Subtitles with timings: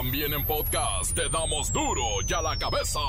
[0.00, 3.00] También en podcast te damos duro y a la cabeza.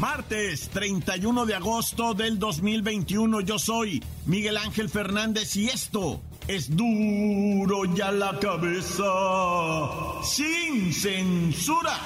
[0.00, 7.84] Martes 31 de agosto del 2021 yo soy Miguel Ángel Fernández y esto es duro
[7.94, 9.04] ya la cabeza
[10.24, 11.96] sin censura.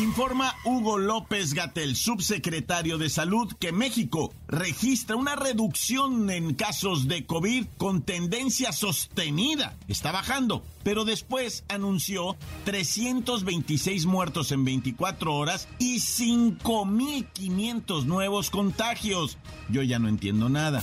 [0.00, 7.26] Informa Hugo López Gatel, subsecretario de Salud, que México registra una reducción en casos de
[7.26, 9.76] COVID con tendencia sostenida.
[9.88, 19.36] Está bajando, pero después anunció 326 muertos en 24 horas y 5.500 nuevos contagios.
[19.68, 20.82] Yo ya no entiendo nada.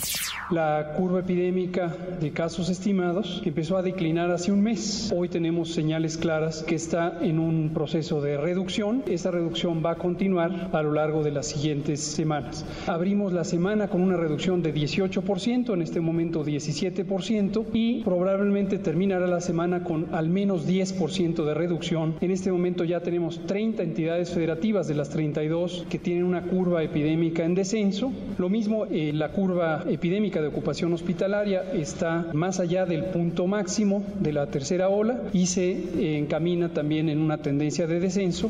[0.52, 5.12] La curva epidémica de casos estimados empezó a declinar hace un mes.
[5.16, 9.96] Hoy tenemos señales claras que está en un proceso de reducción esa reducción va a
[9.96, 12.66] continuar a lo largo de las siguientes semanas.
[12.88, 19.28] Abrimos la semana con una reducción de 18%, en este momento 17%, y probablemente terminará
[19.28, 22.16] la semana con al menos 10% de reducción.
[22.22, 26.84] En este momento ya tenemos 30 entidades federativas de las 32 que tienen una curva
[26.84, 28.12] epidémica en descenso.
[28.38, 34.04] Lo mismo, eh, la curva epidémica de ocupación hospitalaria está más allá del punto máximo
[34.20, 38.50] de la tercera ola y se eh, encamina también en una tendencia de descenso.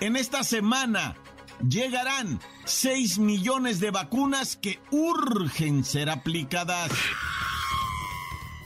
[0.00, 1.16] En esta semana
[1.68, 6.92] llegarán 6 millones de vacunas que urgen ser aplicadas.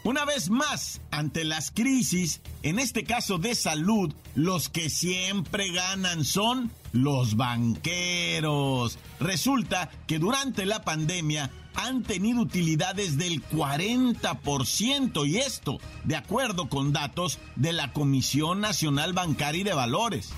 [0.03, 6.25] Una vez más, ante las crisis, en este caso de salud, los que siempre ganan
[6.25, 8.99] son los banqueros.
[9.19, 16.93] Resulta que durante la pandemia han tenido utilidades del 40% y esto de acuerdo con
[16.93, 20.31] datos de la Comisión Nacional Bancaria y de Valores.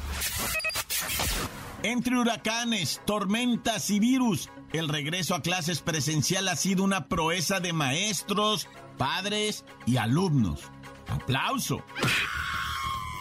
[1.83, 7.73] Entre huracanes, tormentas y virus, el regreso a clases presencial ha sido una proeza de
[7.73, 10.61] maestros, padres y alumnos.
[11.09, 11.83] ¡Aplauso!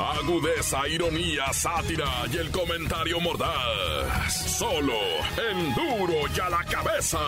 [0.00, 4.32] Agudeza, ironía, sátira y el comentario mordaz.
[4.58, 4.94] Solo
[5.50, 7.18] en duro y a la cabeza.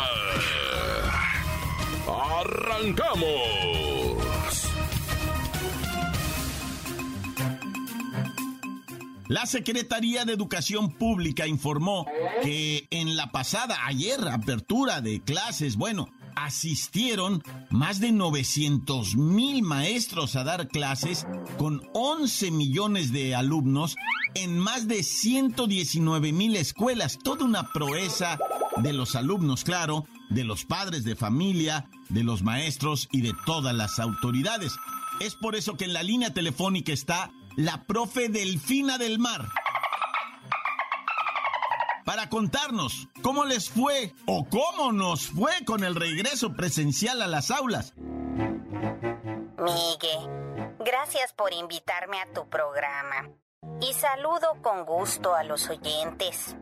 [2.06, 3.90] ¡Arrancamos!
[9.26, 12.04] La Secretaría de Educación Pública informó
[12.42, 16.08] que en la pasada, ayer, apertura de clases, bueno,
[16.44, 21.26] asistieron más de 900 mil maestros a dar clases
[21.58, 23.96] con 11 millones de alumnos
[24.34, 27.18] en más de 119 mil escuelas.
[27.22, 28.38] Toda una proeza
[28.76, 33.74] de los alumnos, claro, de los padres de familia, de los maestros y de todas
[33.74, 34.72] las autoridades.
[35.20, 39.48] Es por eso que en la línea telefónica está la profe Delfina del Mar.
[42.10, 47.52] Para contarnos cómo les fue o cómo nos fue con el regreso presencial a las
[47.52, 47.94] aulas.
[49.56, 53.30] Miguel, gracias por invitarme a tu programa.
[53.80, 56.56] y saludo con gusto a los oyentes.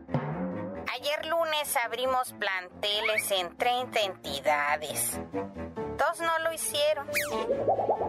[0.93, 5.19] Ayer lunes abrimos planteles en 30 entidades.
[5.33, 7.07] Dos no lo hicieron.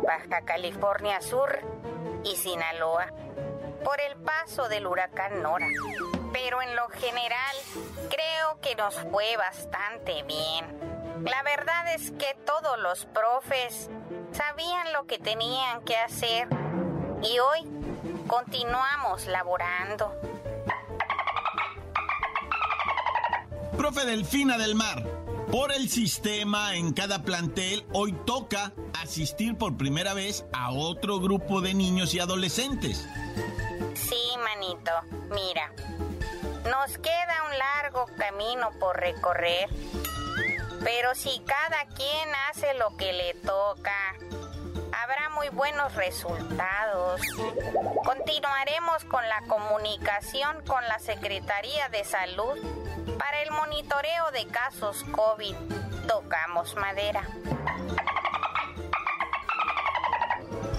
[0.07, 1.59] Baja California Sur
[2.23, 3.07] y Sinaloa.
[3.83, 5.69] Por el paso del huracán Nora.
[6.33, 7.57] Pero en lo general
[8.09, 10.91] creo que nos fue bastante bien.
[11.25, 13.91] La verdad es que todos los profes
[14.33, 16.49] sabían lo que tenían que hacer
[17.23, 17.69] y hoy
[18.27, 20.15] continuamos laborando.
[23.77, 25.05] Profe Delfina del Mar,
[25.51, 28.73] por el sistema en cada plantel, hoy toca
[29.03, 33.07] asistir por primera vez a otro grupo de niños y adolescentes.
[33.95, 34.93] Sí, manito,
[35.31, 35.73] mira,
[36.65, 39.69] nos queda un largo camino por recorrer,
[40.83, 44.15] pero si cada quien hace lo que le toca,
[44.93, 47.21] habrá muy buenos resultados.
[48.05, 52.59] Continuaremos con la comunicación con la Secretaría de Salud
[53.19, 55.55] para el monitoreo de casos COVID.
[56.07, 57.23] Tocamos madera.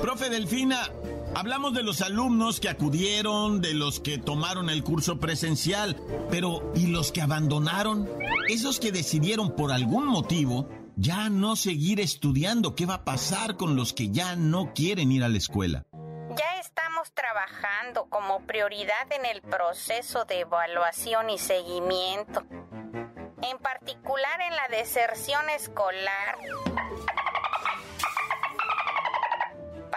[0.02, 0.90] Profe Delfina,
[1.36, 5.98] hablamos de los alumnos que acudieron, de los que tomaron el curso presencial,
[6.30, 8.10] pero ¿y los que abandonaron?
[8.50, 12.76] Esos que decidieron por algún motivo ya no seguir estudiando.
[12.76, 15.86] ¿Qué va a pasar con los que ya no quieren ir a la escuela?
[16.38, 22.44] Ya estamos trabajando como prioridad en el proceso de evaluación y seguimiento,
[23.42, 26.38] en particular en la deserción escolar,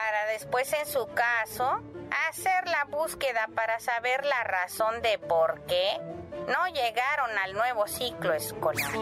[0.04, 1.80] para después en su caso
[2.28, 5.98] hacer la búsqueda para saber la razón de por qué
[6.46, 8.92] no llegaron al nuevo ciclo escolar.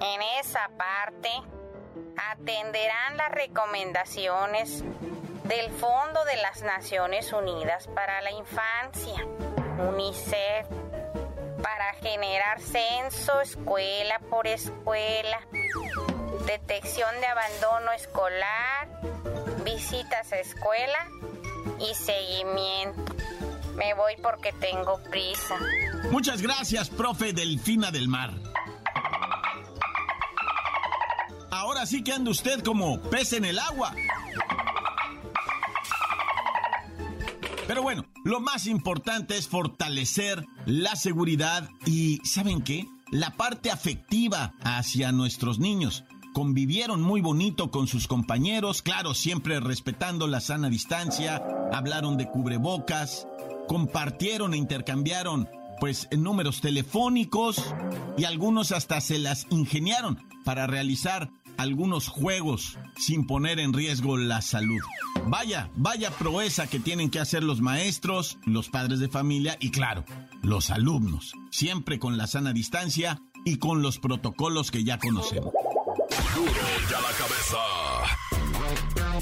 [0.00, 1.30] En esa parte
[2.30, 4.84] atenderán las recomendaciones
[5.44, 9.26] del Fondo de las Naciones Unidas para la Infancia,
[9.78, 10.68] UNICEF,
[11.60, 15.40] para generar censo escuela por escuela,
[16.46, 18.86] detección de abandono escolar,
[19.74, 20.98] visitas a escuela
[21.80, 23.14] y seguimiento.
[23.76, 25.56] Me voy porque tengo prisa.
[26.10, 28.32] Muchas gracias, profe Delfina del Mar.
[31.50, 33.94] Ahora sí que anda usted como pez en el agua.
[37.66, 42.86] Pero bueno, lo más importante es fortalecer la seguridad y, ¿saben qué?
[43.10, 46.04] La parte afectiva hacia nuestros niños.
[46.38, 51.42] Convivieron muy bonito con sus compañeros, claro, siempre respetando la sana distancia,
[51.72, 53.26] hablaron de cubrebocas,
[53.66, 55.48] compartieron e intercambiaron
[55.80, 57.60] pues números telefónicos
[58.16, 64.40] y algunos hasta se las ingeniaron para realizar algunos juegos sin poner en riesgo la
[64.40, 64.78] salud.
[65.26, 70.04] Vaya, vaya proeza que tienen que hacer los maestros, los padres de familia y claro,
[70.42, 75.52] los alumnos, siempre con la sana distancia y con los protocolos que ya conocemos.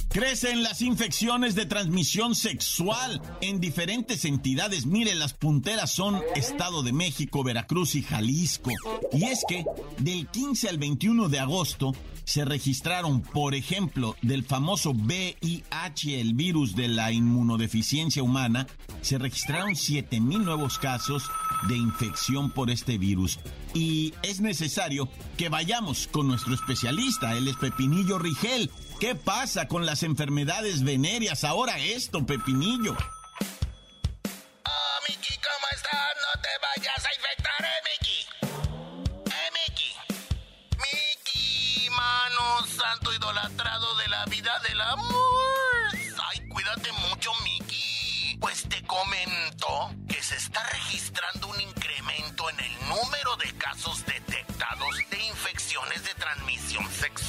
[0.09, 4.87] Crecen las infecciones de transmisión sexual en diferentes entidades.
[4.87, 8.71] Mire, las punteras son Estado de México, Veracruz y Jalisco.
[9.13, 9.65] Y es que
[9.99, 11.93] del 15 al 21 de agosto
[12.27, 18.67] se registraron, por ejemplo, del famoso VIH, el virus de la inmunodeficiencia humana,
[19.01, 21.31] se registraron 7.000 nuevos casos
[21.69, 23.39] de infección por este virus.
[23.75, 25.09] Y es necesario
[25.39, 28.71] que vayamos con nuestro especialista, él es Pepinillo Rigel.
[28.99, 32.97] ¿Qué pasa con las enfermedades venéreas ahora esto, Pepinillo?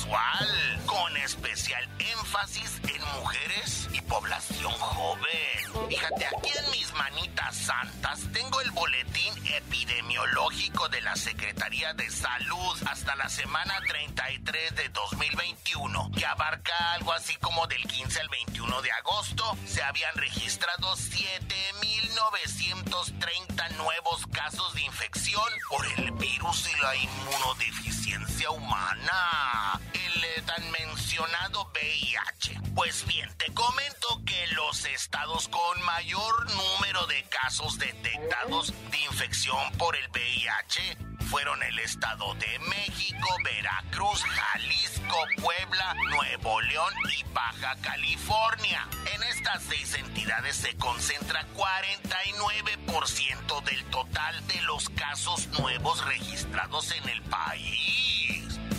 [0.08, 0.77] Con
[1.28, 5.90] especial énfasis en mujeres y población joven.
[5.90, 12.78] Fíjate, aquí en mis manitas santas tengo el boletín epidemiológico de la Secretaría de Salud
[12.90, 18.82] hasta la semana 33 de 2021, que abarca algo así como del 15 al 21
[18.82, 19.58] de agosto.
[19.66, 29.82] Se habían registrado 7.930 nuevos casos de infección por el virus y la inmunodeficiencia humana.
[29.94, 32.62] El eh, tan mencionado VIH.
[32.76, 39.58] Pues bien, te comento que los estados con mayor número de casos detectados de infección
[39.78, 40.98] por el VIH
[41.30, 48.88] fueron el Estado de México, Veracruz, Jalisco, Puebla, Nuevo León y Baja California.
[49.16, 57.10] En estas seis entidades se concentra 49% del total de los casos nuevos registrados en
[57.10, 58.27] el país.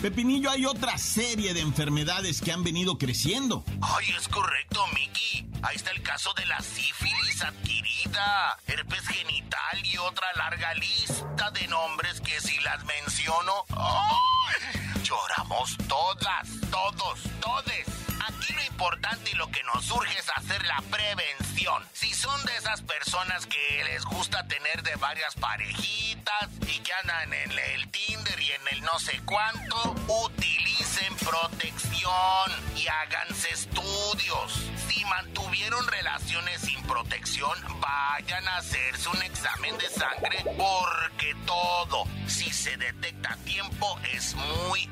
[0.03, 3.65] Pepinillo, hay otra serie de enfermedades que han venido creciendo.
[3.81, 5.51] Ay, es correcto, Mickey.
[5.63, 11.67] Ahí está el caso de la sífilis adquirida, herpes genital y otra larga lista de
[11.67, 14.88] nombres que si las menciono, ¡ay!
[15.09, 17.87] Lloramos todas, todos, todes.
[18.27, 21.83] Aquí lo importante y lo que nos urge es hacer la prevención.
[21.95, 27.33] Si son de esas personas que les gusta tener de varias parejitas y que andan
[27.33, 34.63] en el Tinder y en el no sé cuánto, utilicen protección y háganse estudios.
[34.89, 42.53] Si mantuvieron relaciones sin protección, vayan a hacerse un examen de sangre porque todo, si
[42.53, 44.89] se detecta a tiempo, es muy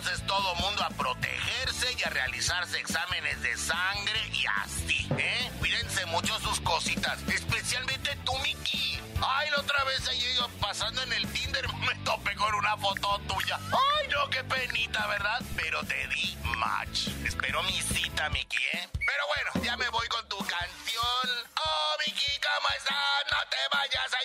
[0.00, 5.50] entonces todo mundo a protegerse y a realizarse exámenes de sangre y así, ¿eh?
[5.58, 8.98] Cuídense mucho sus cositas, especialmente tú, Miki.
[9.20, 10.24] Ay, la otra vez ahí
[10.58, 13.58] pasando en el Tinder me topé con una foto tuya.
[13.72, 15.42] Ay, no, qué penita, ¿verdad?
[15.54, 17.08] Pero te di match.
[17.26, 18.88] Espero mi cita, Miki, ¿eh?
[18.94, 21.28] Pero bueno, ya me voy con tu canción.
[21.62, 23.24] Oh, Miki, ¿cómo estás?
[23.30, 24.24] No te vayas a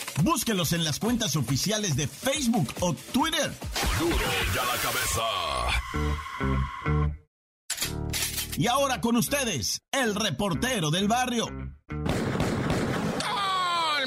[0.21, 3.51] Búsquelos en las cuentas oficiales de Facebook o Twitter.
[3.99, 5.21] Duro y a la cabeza.
[8.57, 11.47] Y ahora con ustedes, el reportero del barrio.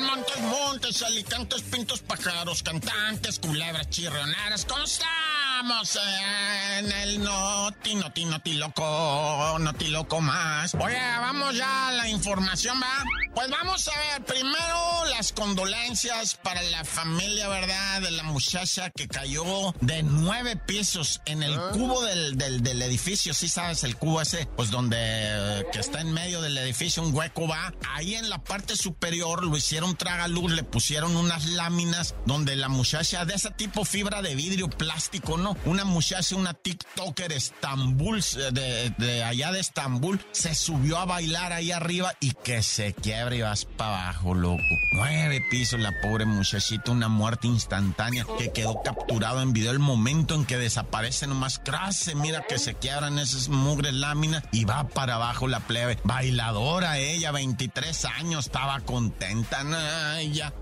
[0.00, 5.98] Montes, montes, alicantes, pintos, pájaros, cantantes, culebras, chirroneras, ¿cómo estamos?
[6.78, 10.74] En el noti, noti, noti loco, noti loco más.
[10.74, 13.04] Oye, vamos ya a la información, ¿va?
[13.34, 18.00] Pues vamos a ver, primero las condolencias para la familia, ¿verdad?
[18.00, 23.34] De la muchacha que cayó de nueve pisos en el cubo del, del, del edificio,
[23.34, 23.82] ¿sí sabes?
[23.82, 27.74] El cubo ese, pues donde, eh, que está en medio del edificio, un hueco va.
[27.90, 33.24] Ahí en la parte superior lo hicieron tragaluz, le pusieron unas láminas donde la muchacha,
[33.24, 35.56] de ese tipo fibra de vidrio plástico, ¿no?
[35.64, 38.22] Una muchacha, una TikToker Estambul,
[38.52, 43.23] de, de allá de Estambul, se subió a bailar ahí arriba y que se quiebra
[43.32, 44.62] y vas para abajo, loco.
[44.92, 50.34] Nueve pisos la pobre muchachita, una muerte instantánea que quedó capturado en video el momento
[50.34, 51.58] en que desaparece nomás.
[51.58, 55.98] Crase, mira que se quiebran esas mugres láminas y va para abajo la plebe.
[56.04, 59.62] Bailadora ella, 23 años, estaba contenta.
[60.32, 60.52] Ya.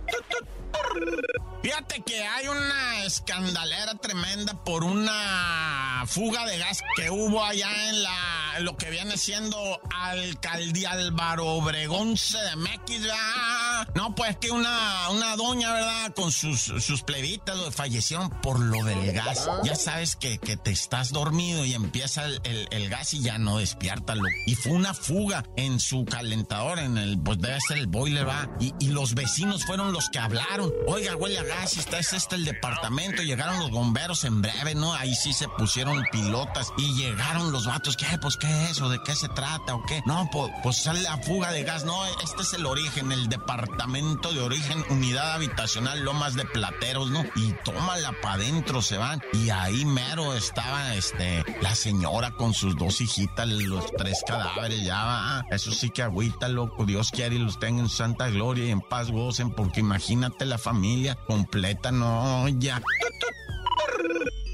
[1.62, 8.02] Fíjate que hay una escandalera tremenda por una fuga de gas que hubo allá en
[8.02, 13.89] la lo que viene siendo alcaldía Álvaro Obregón CDMX, ¿verdad?
[13.95, 16.15] No, pues que una, una doña, ¿verdad?
[16.15, 19.49] Con sus, sus plebitas fallecieron por lo del gas.
[19.65, 23.59] Ya sabes que, que te estás dormido y empieza el, el, gas y ya no
[23.59, 24.15] despierta.
[24.47, 28.49] Y fue una fuga en su calentador, en el, pues debe ser el boiler, ¿va?
[28.61, 30.73] Y, y los vecinos fueron los que hablaron.
[30.87, 33.23] Oiga, huele a gas, está es este el departamento.
[33.23, 34.95] Llegaron los bomberos en breve, ¿no?
[34.95, 37.97] Ahí sí se pusieron pilotas y llegaron los vatos.
[37.97, 38.07] ¿Qué?
[38.21, 38.81] Pues, ¿qué es?
[38.81, 39.75] ¿O de qué se trata?
[39.75, 40.03] ¿O qué?
[40.07, 41.85] No, pues, pues sale la fuga de gas.
[41.85, 47.25] No, este es el origen, el departamento de origen, unidad habitacional, Lomas de Plateros, ¿no?
[47.35, 49.21] Y tómala para adentro, se van.
[49.33, 55.03] Y ahí mero estaba, este, la señora con sus dos hijitas, los tres cadáveres, ya
[55.03, 55.45] va.
[55.51, 56.87] Eso sí que agüita, loco.
[56.87, 60.59] Dios quiere y los tenga en santa gloria y en paz gocen, porque imagínate la
[60.59, 62.81] familia completa, no, ya.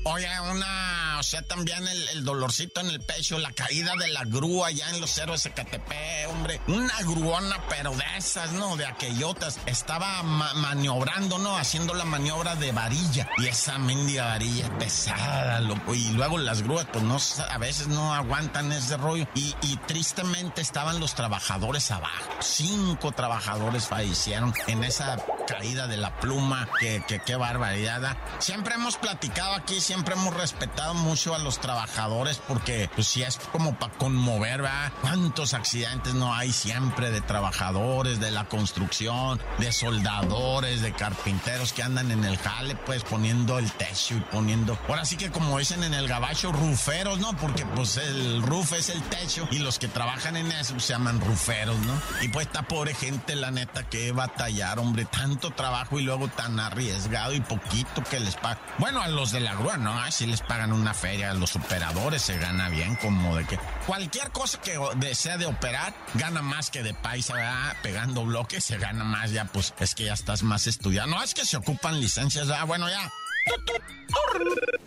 [0.04, 0.87] Oye, una,
[1.18, 5.00] o sea, también el, dolorcito en el pecho, la caída de la grúa ya en
[5.00, 5.92] los héroes SKTP,
[6.28, 6.60] hombre.
[6.68, 8.76] Una gruona, pero de esas, ¿no?
[8.76, 9.58] De aquellotas.
[9.66, 11.56] Estaba ma maniobrando, ¿no?
[11.56, 13.28] Haciendo la maniobra de varilla.
[13.38, 15.60] Y esa mendiga varilla pesada.
[15.92, 17.18] Y luego las grúas, pues no,
[17.50, 19.26] a veces no aguantan ese rollo.
[19.34, 19.54] Y,
[19.86, 22.30] tristemente estaban los trabajadores abajo.
[22.40, 28.04] Cinco trabajadores fallecieron en esa caída de la pluma, que qué barbaridad.
[28.04, 28.16] ¿ah?
[28.38, 33.38] Siempre hemos platicado aquí, siempre hemos respetado mucho a los trabajadores porque pues si es
[33.50, 34.92] como para conmover, ¿verdad?
[35.00, 41.82] ¿Cuántos accidentes no hay siempre de trabajadores, de la construcción, de soldadores, de carpinteros que
[41.82, 44.78] andan en el jale, pues poniendo el techo y poniendo...
[44.86, 47.34] Ahora sí que como dicen en el gabacho, ruferos, ¿no?
[47.38, 51.22] Porque pues el roof es el techo y los que trabajan en eso se llaman
[51.22, 51.98] ruferos, ¿no?
[52.20, 56.60] Y pues esta pobre gente, la neta, que batallar, hombre, tanto trabajo y luego tan
[56.60, 58.58] arriesgado y poquito que les pagan.
[58.76, 59.98] Bueno, a los de la grúa, ¿no?
[59.98, 64.60] Así les pagan una feria, los operadores se gana bien, como de que cualquier cosa
[64.60, 67.34] que desea de operar, gana más que de paisa.
[67.82, 71.08] Pegando bloques, se gana más, ya pues es que ya estás más estudiado.
[71.08, 73.10] No, es que se ocupan licencias, ah, bueno, ya.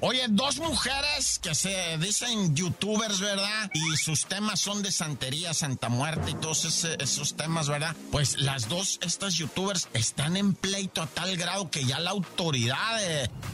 [0.04, 3.70] Oye, dos mujeres que se dicen youtubers, ¿verdad?
[3.74, 7.96] Y sus temas son de santería, Santa Muerte y todos esos temas, ¿verdad?
[8.12, 13.00] Pues las dos, estas youtubers, están en pleito a tal grado que ya la autoridad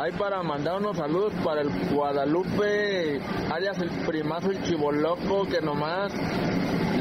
[0.00, 6.12] Hay para mandar unos saludos para el Guadalupe, alias el primazo y chivoloco, que nomás,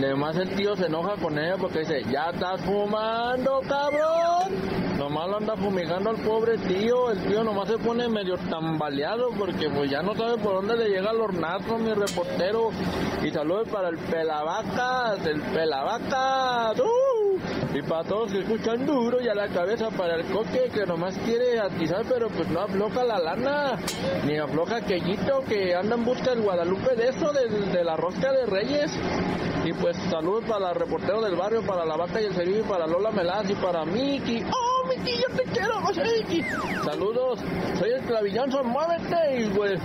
[0.02, 4.85] nomás el tío se enoja con ella porque dice, ya estás fumando, cabrón.
[5.06, 7.12] Nomás lo anda fumigando al pobre tío.
[7.12, 10.90] El tío nomás se pone medio tambaleado porque pues ya no sabe por dónde le
[10.90, 12.72] llega el hornazo, mi reportero.
[13.24, 16.82] Y saludos para el pelavacas, el pelavacas.
[17.76, 21.16] Y para todos que escuchan duro y a la cabeza para el coque que nomás
[21.20, 23.78] quiere atizar pero pues no afloja la lana,
[24.26, 28.46] ni afloja aquellito que anda en busca del Guadalupe de eso, de, la rosca de
[28.48, 28.92] Reyes.
[29.66, 32.64] Y pues saludos para el reportero del barrio, para la vaca y el cerillo, y
[32.64, 34.44] para Lola Melaz y para Miki.
[35.06, 36.42] Yo te quiero, José Miki.
[36.84, 37.40] Saludos,
[37.78, 39.44] soy el Clavillonzo, muévete.
[39.44, 39.80] Y pues,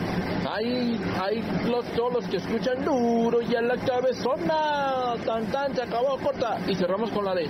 [0.48, 5.14] hay, hay los, todos los que escuchan duro y a la cabezona.
[5.26, 6.58] Tan tan, se acabó, corta.
[6.66, 7.48] Y cerramos con la de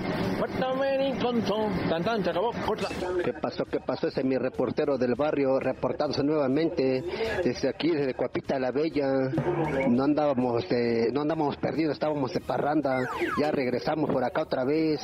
[1.88, 2.88] Tan tan, se acabó, corta.
[3.24, 3.64] ¿Qué pasó?
[3.64, 4.08] ¿Qué pasó?
[4.08, 7.04] Ese es mi reportero del barrio reportándose nuevamente
[7.44, 9.06] desde aquí, desde Cuapita la Bella.
[9.88, 12.98] No andábamos, de, no andábamos perdidos, estábamos de parranda.
[13.38, 15.00] Ya regresamos por acá otra vez.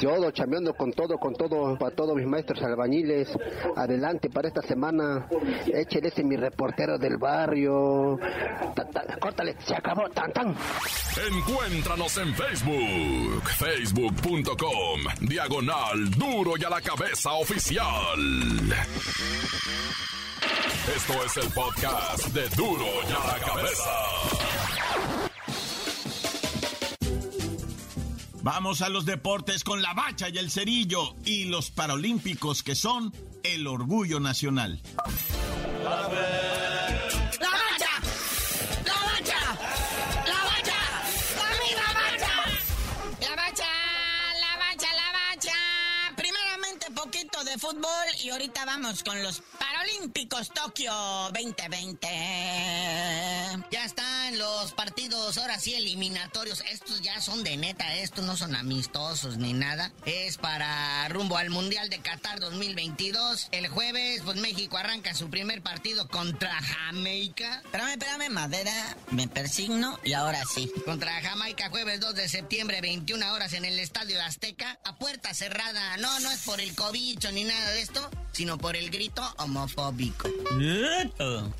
[0.00, 3.28] Yo chambeando con todo, con todo a todos mis maestros albañiles.
[3.76, 5.28] Adelante para esta semana.
[5.72, 8.18] Échele ese mi reportero del barrio.
[9.20, 10.08] córtale, se acabó.
[10.10, 10.56] Tan, tan.
[11.32, 13.42] Encuéntranos en Facebook.
[13.56, 15.00] Facebook.com.
[15.20, 18.18] Diagonal Duro y a la cabeza oficial.
[20.96, 25.31] Esto es el podcast de Duro y a la cabeza.
[28.42, 33.14] Vamos a los deportes con la bacha y el cerillo y los paralímpicos que son
[33.44, 34.82] el orgullo nacional.
[35.84, 36.40] ¡La bacha!
[37.40, 37.88] ¡La bacha!
[38.84, 39.38] ¡La bacha!
[40.26, 40.74] ¡La bacha!
[41.50, 42.34] ¡Arriba bacha!
[43.20, 43.68] La bacha,
[44.40, 45.54] la bacha, la bacha.
[46.16, 50.92] Primeramente poquito de fútbol y ahorita vamos con los Paralímpicos Tokio
[51.32, 52.08] 2020.
[53.70, 56.62] Ya están los partidos, ahora sí, eliminatorios.
[56.70, 59.92] Estos ya son de neta, estos no son amistosos ni nada.
[60.04, 63.48] Es para rumbo al Mundial de Qatar 2022.
[63.52, 67.62] El jueves, pues México arranca su primer partido contra Jamaica.
[67.64, 68.96] Espérame, espérame, madera.
[69.10, 70.70] Me persigno y ahora sí.
[70.84, 74.78] Contra Jamaica, jueves 2 de septiembre, 21 horas en el Estadio Azteca.
[74.84, 75.96] A puerta cerrada.
[75.98, 80.28] No, no es por el cobicho ni nada de esto, sino por el grito homofóbico.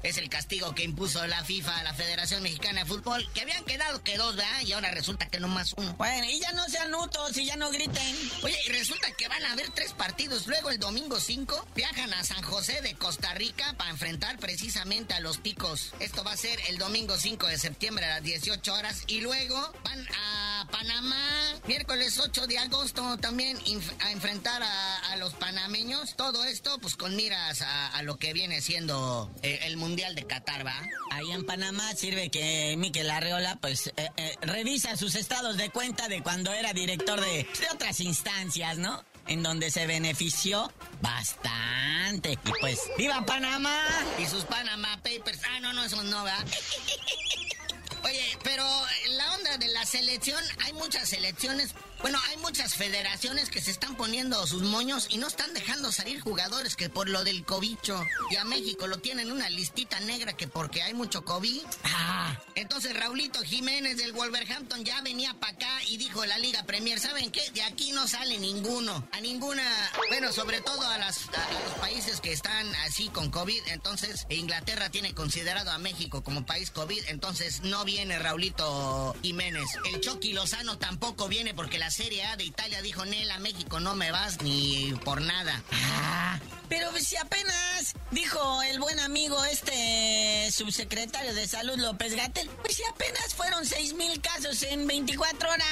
[0.03, 3.65] Es el castigo que impuso la FIFA a la Federación Mexicana de Fútbol, que habían
[3.65, 4.61] quedado que dos, ¿verdad?
[4.65, 5.95] Y ahora resulta que no más uno.
[5.95, 8.17] Bueno, y ya no sean nutos y ya no griten.
[8.43, 10.47] Oye, y resulta que van a haber tres partidos.
[10.47, 15.21] Luego el domingo 5 viajan a San José de Costa Rica para enfrentar precisamente a
[15.21, 15.93] los picos.
[16.01, 19.03] Esto va a ser el domingo 5 de septiembre a las 18 horas.
[19.07, 23.59] Y luego van a Panamá, miércoles 8 de agosto también
[24.01, 26.17] a enfrentar a, los panameños.
[26.17, 30.67] Todo esto pues con miras a, lo que viene siendo eh, el Mundial de Qatar,
[30.67, 30.75] ¿va?
[31.11, 36.09] Ahí en Panamá sirve que Miquel Arreola pues eh, eh, revisa sus estados de cuenta
[36.09, 39.05] de cuando era director de, otras instancias, ¿no?
[39.29, 42.33] en donde se benefició bastante.
[42.33, 43.79] Y pues, ¡viva Panamá!
[44.19, 45.41] Y sus Panama Papers.
[45.49, 46.45] Ah, no, no, eso no, ¿verdad?
[48.05, 48.65] Oye, pero
[49.11, 53.95] la onda de la selección, hay muchas selecciones bueno, hay muchas federaciones que se están
[53.95, 58.05] poniendo sus moños y no están dejando salir jugadores que por lo del cobicho.
[58.29, 61.63] Y a México lo tienen una listita negra que porque hay mucho COVID.
[61.85, 66.99] Ah, entonces Raulito Jiménez del Wolverhampton ya venía para acá y dijo la Liga Premier,
[66.99, 67.49] ¿saben qué?
[67.53, 69.07] De aquí no sale ninguno.
[69.13, 69.63] A ninguna,
[70.09, 73.63] bueno, sobre todo a, las, los países que están así con COVID.
[73.69, 77.05] Entonces Inglaterra tiene considerado a México como país COVID.
[77.07, 79.72] Entonces no viene Raulito Jiménez.
[79.85, 83.95] El Chucky Lozano tampoco viene porque la Serie A de Italia dijo, Nela, México no
[83.95, 85.63] me vas ni por nada.
[85.73, 92.77] Ah, pero si apenas dijo el buen amigo este subsecretario de salud López Gatel, pues
[92.77, 95.67] si apenas fueron seis mil casos en 24 horas,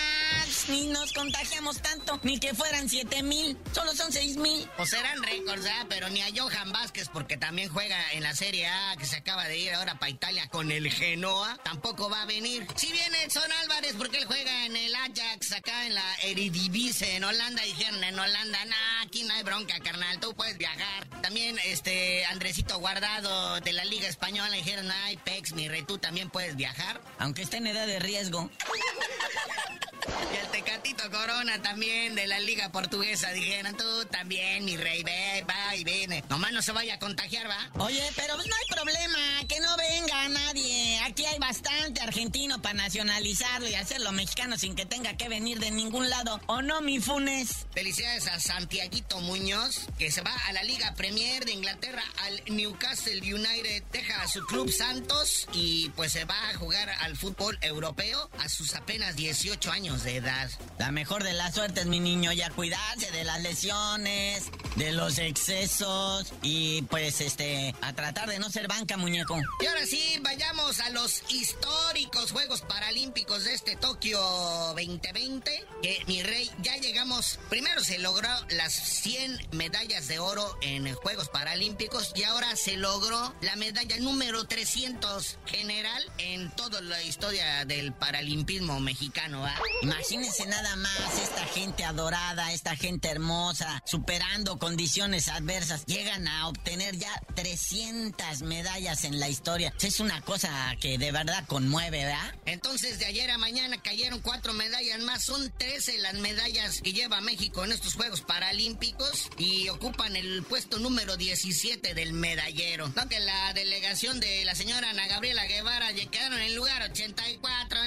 [0.68, 4.68] ni nos contagiamos tanto, ni que fueran siete mil, solo son seis mil.
[4.78, 5.86] O serán récords, ¿eh?
[5.88, 9.46] pero ni a Johan Vázquez, porque también juega en la Serie A, que se acaba
[9.46, 12.66] de ir ahora para Italia con el Genoa, tampoco va a venir.
[12.76, 17.24] Si viene Edson Álvarez, porque él juega en el Ajax, acá en la Eredivisie, en
[17.24, 22.24] Holanda, dijeron en Holanda, nah, aquí no hay bronca, carnal, tú puedes viajar también este
[22.24, 27.00] Andresito Guardado de la Liga Española dijeron, ay, Pex, mi rey, tú también puedes viajar.
[27.18, 28.50] Aunque esté en edad de riesgo.
[30.50, 35.84] Tecatito Corona también de la Liga Portuguesa dijeron, tú también, mi rey, ve, va y
[35.84, 36.24] viene.
[36.28, 37.70] Nomás no se vaya a contagiar, ¿va?
[37.84, 41.00] Oye, pero no hay problema, que no venga nadie.
[41.04, 45.70] Aquí hay bastante argentino para nacionalizarlo y hacerlo mexicano sin que tenga que venir de
[45.70, 46.40] ningún lado.
[46.46, 47.66] ¿O no, mi Funes?
[47.72, 53.20] Felicidades a Santiaguito Muñoz, que se va a la Liga Premier de Inglaterra, al Newcastle
[53.20, 58.30] United, deja a su club Santos y pues se va a jugar al fútbol europeo
[58.38, 60.39] a sus apenas 18 años de edad.
[60.78, 66.32] La mejor de las suertes, mi niño, ya cuidarse de las lesiones, de los excesos
[66.42, 69.38] y pues este, a tratar de no ser banca, muñeco.
[69.60, 76.22] Y ahora sí, vayamos a los históricos Juegos Paralímpicos de este Tokio 2020, que mi
[76.22, 82.22] rey, ya llegamos, primero se logró las 100 medallas de oro en Juegos Paralímpicos y
[82.22, 89.46] ahora se logró la medalla número 300 general en toda la historia del paralimpismo mexicano.
[89.82, 95.84] Imagínense nada más esta gente adorada, esta gente hermosa, superando condiciones adversas.
[95.86, 99.74] Llegan a obtener ya 300 medallas en la historia.
[99.80, 102.34] Es una cosa que de verdad conmueve, ¿verdad?
[102.46, 105.24] Entonces de ayer a mañana cayeron cuatro medallas más.
[105.24, 110.78] Son 13 las medallas que lleva México en estos Juegos Paralímpicos y ocupan el puesto
[110.78, 112.88] número 17 del medallero.
[112.94, 117.80] No que la delegación de la señora Ana Gabriela Guevara quedaron en el lugar 84.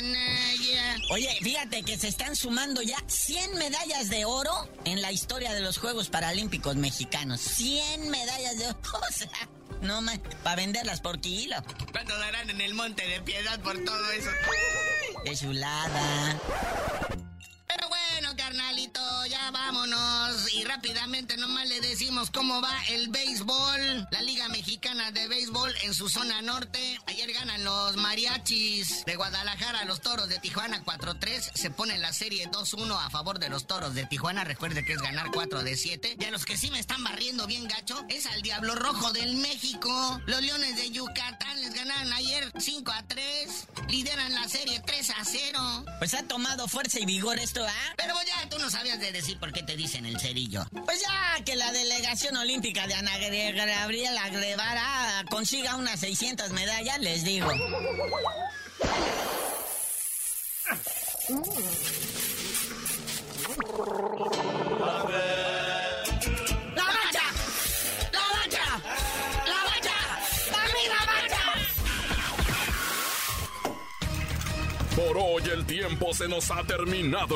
[1.09, 4.51] Oye, fíjate que se están sumando ya 100 medallas de oro
[4.85, 7.41] en la historia de los Juegos Paralímpicos mexicanos.
[7.41, 8.77] 100 medallas de oro.
[8.93, 9.29] O sea,
[9.81, 11.55] no más, para venderlas por kilo.
[11.91, 14.29] ¿Cuánto darán en el Monte de Piedad por todo eso?
[15.25, 16.39] De chulada
[20.75, 24.07] rápidamente nomás le decimos cómo va el béisbol.
[24.09, 26.99] La Liga Mexicana de Béisbol en su zona norte.
[27.05, 31.51] Ayer ganan los mariachis de Guadalajara, los toros de Tijuana 4-3.
[31.53, 34.45] Se pone la serie 2-1 a favor de los toros de Tijuana.
[34.45, 36.17] Recuerde que es ganar 4 de 7.
[36.19, 39.35] Y a los que sí me están barriendo bien gacho es al Diablo Rojo del
[39.35, 40.21] México.
[40.25, 43.67] Los Leones de Yucatán les ganaron ayer 5 a 3.
[43.89, 45.85] Lideran la serie 3 a 0.
[45.99, 47.93] Pues ha tomado fuerza y vigor esto, ¿ah?
[47.95, 50.62] Pero ya tú no sabías de decir por qué te dicen el cerillo.
[50.71, 57.23] Pues ya que la delegación olímpica de Ana Gabriela Guevara consiga unas 600 medallas, les
[57.23, 57.47] digo.
[74.95, 77.35] Por hoy el tiempo se nos ha terminado.